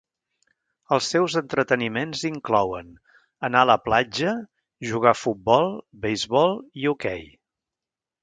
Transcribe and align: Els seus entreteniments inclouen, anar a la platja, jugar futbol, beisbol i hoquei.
Els 0.95 1.09
seus 1.15 1.33
entreteniments 1.41 2.23
inclouen, 2.29 2.89
anar 3.49 3.61
a 3.65 3.69
la 3.71 3.75
platja, 3.89 4.33
jugar 4.93 5.13
futbol, 5.25 5.71
beisbol 6.07 6.57
i 6.85 6.89
hoquei. 6.93 7.23